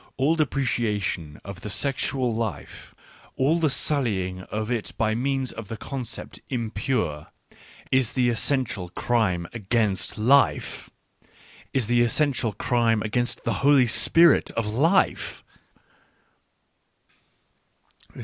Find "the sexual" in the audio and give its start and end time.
1.61-2.33